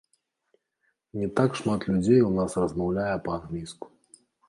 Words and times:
Не 1.19 1.27
так 1.41 1.51
шмат 1.61 1.87
людзей 1.91 2.21
у 2.31 2.35
нас 2.41 2.51
размаўляе 2.65 3.15
па-англійску. 3.29 3.97